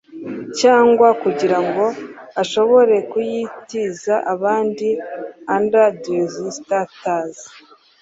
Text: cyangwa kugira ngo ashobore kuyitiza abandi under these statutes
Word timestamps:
cyangwa 0.59 1.07
kugira 1.21 1.57
ngo 1.67 1.85
ashobore 2.41 2.95
kuyitiza 3.11 4.15
abandi 4.33 4.87
under 5.57 5.87
these 6.03 6.39
statutes 6.59 7.39